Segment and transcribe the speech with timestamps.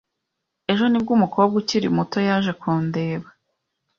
[0.71, 3.27] Ejo nibwo umukobwa ukiri muto yaje kundeba.